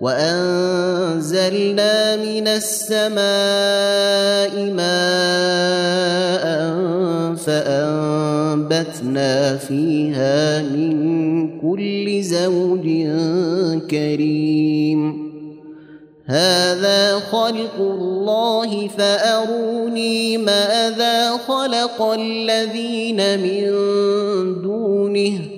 وأنزلنا 0.00 1.86
من 2.16 2.48
السماء 2.48 3.14
ماء 4.76 6.46
فأنبتنا 7.36 8.76
فيها 9.56 10.62
من 10.62 11.60
كل 11.60 12.22
زوج 12.22 12.86
كريم. 13.90 15.26
هذا 16.26 17.18
خلق 17.18 17.76
الله 17.80 18.88
فأروني 18.88 20.38
ماذا 20.38 21.30
خلق 21.36 22.02
الذين 22.02 23.40
من 23.40 23.72
دونه 24.62 25.55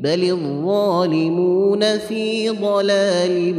بل 0.00 0.30
الظالمون 0.30 1.98
في 1.98 2.48
ضلال 2.48 3.54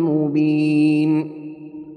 مبين 0.00 1.36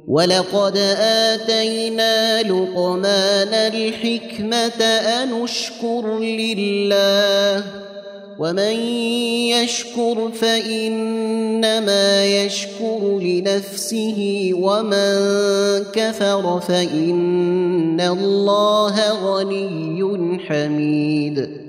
ولقد 0.07 0.78
اتينا 0.97 2.41
لقمان 2.41 3.53
الحكمه 3.53 4.84
ان 4.84 5.44
اشكر 5.44 6.19
لله 6.19 7.63
ومن 8.40 8.75
يشكر 9.53 10.31
فانما 10.31 12.25
يشكر 12.25 13.19
لنفسه 13.22 14.50
ومن 14.53 15.13
كفر 15.94 16.59
فان 16.59 18.01
الله 18.01 18.96
غني 19.24 20.40
حميد 20.40 21.69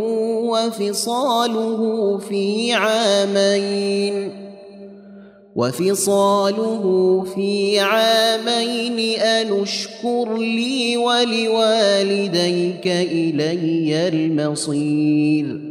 وفصاله 0.51 2.17
في 2.17 2.73
عامين 2.73 4.31
وفصاله 5.55 7.25
في 7.35 7.79
عامين 7.79 9.19
أن 9.19 9.61
اشكر 9.61 10.37
لي 10.37 10.97
ولوالديك 10.97 12.87
إلي 12.87 14.07
المصير 14.07 15.70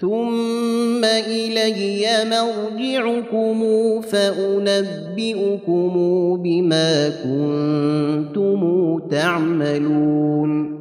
ثم 0.00 1.04
إلي 1.04 2.06
مرجعكم 2.24 3.60
فأنبئكم 4.00 5.92
بما 6.42 7.08
كنتم 7.08 8.60
تعملون. 9.10 10.76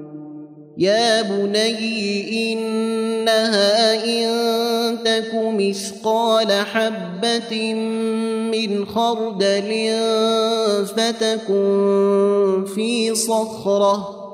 يا 0.78 1.22
بني 1.22 2.54
إنها 2.54 4.04
إن 4.06 4.28
تك 5.06 5.32
مثقال 5.34 6.52
حبة 6.52 7.74
من 8.52 8.86
خردل 8.86 9.94
فتكن 10.86 12.66
في 12.76 13.16
صخرة 13.16 14.25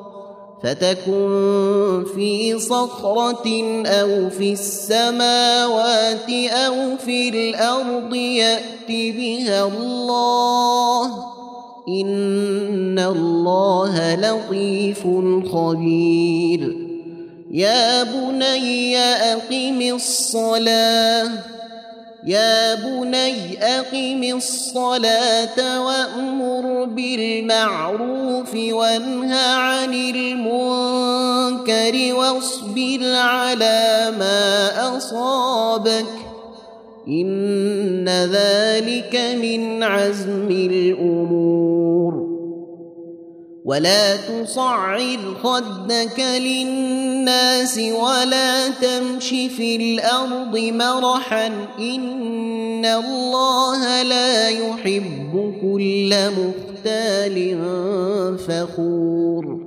فتكن 0.63 2.05
في 2.15 2.59
صخرة 2.59 3.47
أو 3.85 4.29
في 4.29 4.53
السماوات 4.53 6.29
أو 6.51 6.97
في 6.97 7.29
الأرض 7.29 8.15
يأت 8.15 8.87
بها 8.87 9.67
الله. 9.67 11.05
إن 11.87 12.99
الله 12.99 14.15
لطيف 14.15 15.07
خبير. 15.51 16.77
يا 17.51 18.03
بني 18.03 18.97
أقم 18.97 19.81
الصلاة. 19.95 21.60
يا 22.23 22.75
بني 22.75 23.63
أقم 23.63 24.23
الصلاة 24.37 25.85
وأمر 25.85 26.83
بالمعروف 26.83 28.55
وانه 28.55 29.35
عن 29.35 29.93
المنكر 29.93 30.95
واصبر 32.15 33.15
على 33.15 34.13
ما 34.19 34.97
أصابك 34.97 36.05
إن 37.07 38.09
ذلك 38.09 39.15
من 39.41 39.83
عزم 39.83 40.51
الأمور. 40.51 42.31
ولا 43.65 44.15
تصعر 44.15 45.17
خدك 45.43 46.19
للناس 46.19 47.10
ولا 47.79 48.67
تمش 48.67 49.29
في 49.29 49.75
الأرض 49.75 50.57
مرحا 50.57 51.47
إن 51.79 52.85
الله 52.85 54.03
لا 54.03 54.49
يحب 54.49 55.53
كل 55.61 56.15
مختال 56.29 57.57
فخور. 58.47 59.61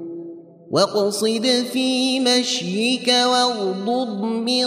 واقصد 0.71 1.65
في 1.73 2.21
مشيك 2.21 3.09
واغضض 3.09 4.23
من 4.23 4.67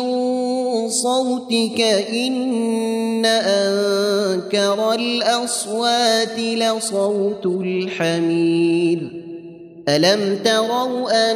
صوتك 0.90 1.82
إن 2.12 3.26
أنكر 3.26 4.94
الأصوات 4.94 6.40
لصوت 6.40 7.46
الحمير. 7.46 9.28
ألم 9.90 10.40
تروا 10.44 11.36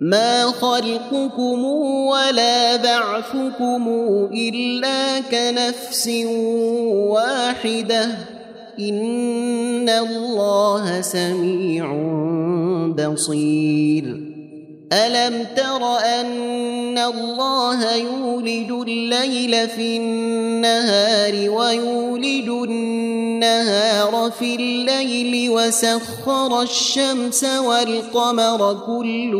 ما 0.00 0.44
خلقكم 0.44 1.64
ولا 2.08 2.76
بعثكم 2.76 3.88
الا 4.32 5.20
كنفس 5.20 6.08
واحدة 7.12 8.04
ان 8.78 9.88
الله 9.88 11.00
سميع 11.00 11.92
بصير 12.88 14.29
ألم 14.92 15.46
تر 15.56 15.98
أن 15.98 16.98
الله 16.98 17.96
يولد 17.96 18.70
الليل 18.70 19.68
في 19.68 19.96
النهار 19.96 21.50
ويولد 21.50 22.48
النهار 22.48 24.32
في 24.38 24.54
الليل 24.54 25.50
وسخر 25.50 26.62
الشمس 26.62 27.44
والقمر 27.44 28.82
كل 28.86 29.34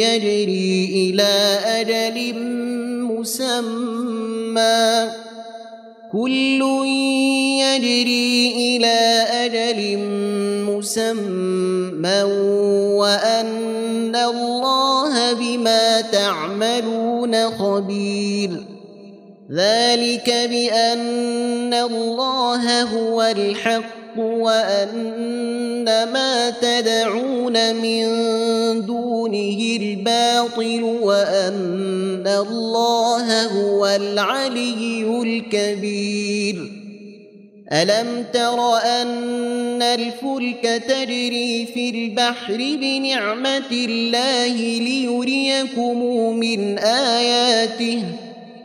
يجري 0.00 0.84
إلى 0.94 1.58
أجل 1.64 2.34
مسمى 3.04 4.10
كل 6.12 6.62
يجري 7.60 8.52
إلى 8.56 8.98
أجل 9.30 9.98
مسمى 10.66 12.22
وأن 12.98 14.16
الله 14.16 15.32
بما 15.32 16.00
تعملون 16.00 17.50
خبير. 17.50 18.50
ذلك 19.52 20.30
بأن 20.50 21.74
الله 21.74 22.82
هو 22.82 23.22
الحق. 23.22 23.99
وأن 24.18 25.84
ما 25.84 26.50
تدعون 26.50 27.76
من 27.76 28.06
دونه 28.86 29.78
الباطل 29.80 30.82
وأن 30.82 32.26
الله 32.26 33.46
هو 33.46 33.86
العلي 33.86 35.22
الكبير. 35.22 36.80
ألم 37.72 38.24
تر 38.32 38.76
أن 38.76 39.82
الفلك 39.82 40.82
تجري 40.88 41.66
في 41.74 41.90
البحر 41.90 42.56
بنعمة 42.56 43.70
الله 43.72 44.56
ليريكم 44.56 46.02
من 46.38 46.78
آياته؟ 46.78 48.29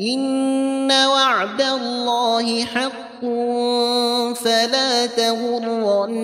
ان 0.00 0.92
وعد 0.92 1.62
الله 1.62 2.64
حق 2.64 3.20
فلا 4.34 5.06
تغرنكم 5.06 6.16